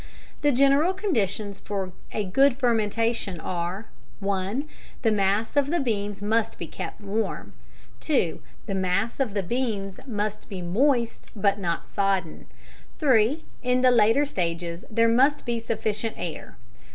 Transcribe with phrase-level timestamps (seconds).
[0.41, 3.85] The general conditions for a good fermentation are:
[4.19, 4.67] (1)
[5.03, 7.53] The mass of beans must be kept warm.
[7.99, 12.47] (2) The mass of beans must be moist, but not sodden.
[12.97, 16.57] (3) In the later stages there must be sufficient air.